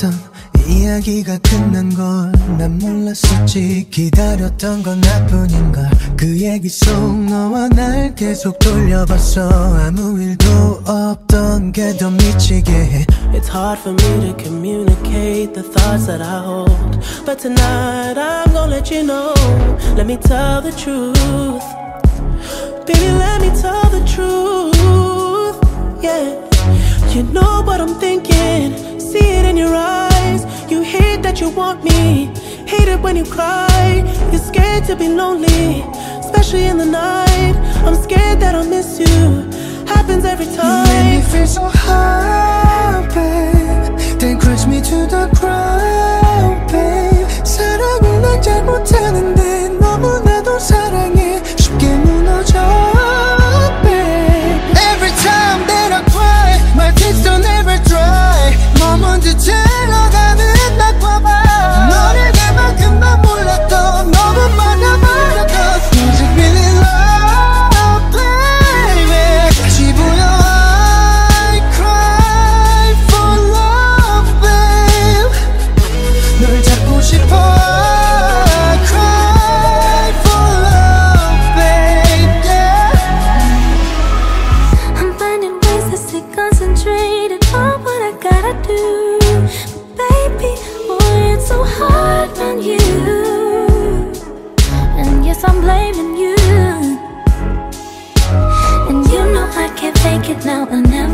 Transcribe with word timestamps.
재미없던 0.00 0.12
이야기가 0.66 1.38
끝난 1.38 1.94
걸 1.94 2.32
난 2.58 2.78
몰랐었지 2.78 3.86
기다렸던 3.90 4.82
건 4.82 5.00
나뿐인걸 5.00 5.90
그 6.16 6.40
얘기 6.40 6.68
속 6.68 7.24
너와 7.24 7.68
날 7.68 8.14
계속 8.14 8.58
돌려봤어 8.58 9.48
아무 9.78 10.20
일도 10.20 10.82
없던 10.86 11.72
게 11.72 11.96
더 11.96 12.10
미치게 12.10 12.72
해 12.72 13.06
It's 13.32 13.48
hard 13.48 13.80
for 13.80 13.92
me 13.92 14.28
to 14.28 14.36
communicate 14.36 15.52
the 15.54 15.62
thoughts 15.62 16.06
that 16.06 16.22
I 16.22 16.42
hold 16.44 16.98
But 17.24 17.38
tonight 17.38 18.18
I'm 18.18 18.52
gonna 18.52 18.68
let 18.68 18.90
you 18.90 19.02
know 19.04 19.34
Let 19.96 20.06
me 20.06 20.16
tell 20.16 20.60
the 20.62 20.72
truth 20.72 21.64
Baby, 22.86 23.08
let 23.18 23.40
me 23.40 23.50
tell 23.60 23.88
the 23.90 24.04
truth 24.04 25.56
Yeah 26.02 26.49
You 27.14 27.22
know 27.24 27.62
what 27.62 27.80
I'm 27.80 27.94
thinking. 27.98 29.00
See 29.00 29.28
it 29.38 29.44
in 29.44 29.56
your 29.56 29.74
eyes. 29.74 30.42
You 30.70 30.82
hate 30.82 31.22
that 31.22 31.40
you 31.40 31.48
want 31.50 31.82
me. 31.84 32.26
Hate 32.66 32.88
it 32.88 33.00
when 33.00 33.16
you 33.16 33.24
cry. 33.24 34.04
You're 34.30 34.40
scared 34.40 34.84
to 34.84 34.94
be 34.96 35.08
lonely 35.08 35.82
Especially 36.20 36.66
in 36.66 36.78
the 36.78 36.86
night. 36.86 37.54
I'm 37.84 37.94
scared 37.94 38.40
that 38.40 38.54
I'll 38.54 38.68
miss 38.68 38.98
you. 38.98 39.50
Happens 39.86 40.24
every 40.24 40.46
time. 40.56 40.86
You 40.86 40.94
make 40.94 41.24
me 41.24 41.30
feel 41.32 41.46
so 41.46 41.62
high, 41.62 43.06
babe 43.14 43.39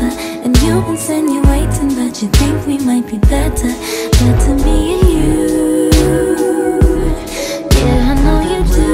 or 0.00 0.08
never. 0.08 0.20
And 0.44 0.56
you're 0.62 0.84
insinuating 0.86 1.94
that 1.96 2.22
you 2.22 2.28
think 2.28 2.66
we 2.66 2.78
might 2.78 3.06
be 3.06 3.18
better. 3.18 3.72
Better 4.18 4.54
me 4.64 4.94
and 4.94 5.08
you. 5.08 5.90
Yeah, 7.76 8.10
I 8.10 8.14
know 8.24 8.40
you 8.52 8.60
do. 8.74 8.90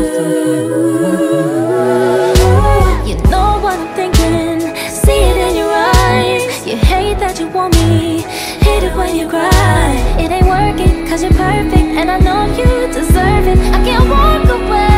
You 3.09 3.17
know 3.31 3.51
what 3.63 3.79
I'm 3.79 3.95
thinking. 3.95 4.61
See 4.91 5.21
it 5.31 5.37
in 5.37 5.57
your 5.57 5.73
eyes. 5.73 6.43
You 6.67 6.77
hate 6.77 7.19
that 7.19 7.39
you 7.39 7.49
want 7.49 7.75
me. 7.75 8.23
Hate 8.67 8.85
it 8.85 8.95
when 8.97 9.17
you 9.17 9.29
cry. 9.29 9.95
It 10.19 10.31
ain't 10.31 10.47
working, 10.47 11.07
cause 11.07 11.23
you're 11.23 11.33
perfect. 11.33 11.75
And 11.75 12.11
I 12.11 12.19
know 12.19 12.47
you 12.57 12.93
deserve 12.93 13.47
it. 13.47 13.59
I 13.59 13.85
can't 13.85 14.09
walk 14.09 14.49
away. 14.49 14.96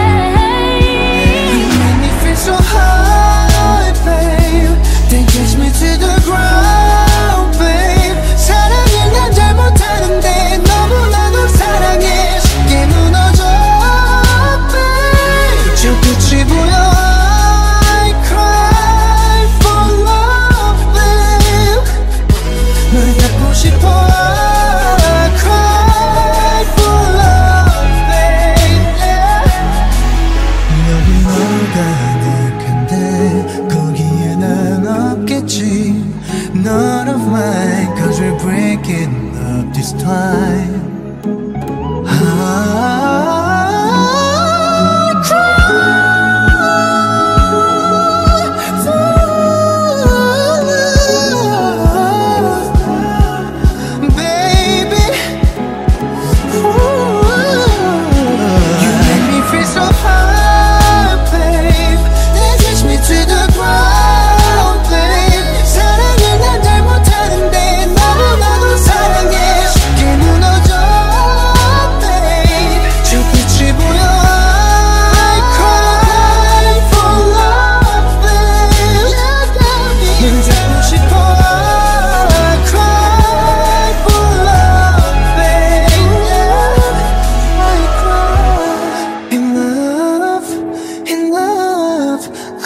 We're 38.89 39.05
up 39.37 39.75
this 39.75 39.93
time 39.93 40.78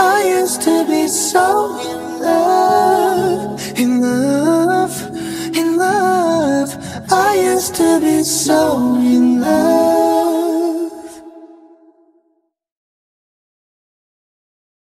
I 0.05 0.25
used 0.41 0.63
to 0.63 0.85
be 0.85 1.07
so 1.07 1.79
in 1.91 2.21
love, 2.21 3.79
in 3.79 4.01
love, 4.01 4.95
in 5.57 5.77
love. 5.77 6.71
I 7.09 7.37
used 7.37 7.77
to 7.77 8.01
be 8.01 8.25
so 8.25 8.97
in 8.97 9.41
love. 9.41 10.12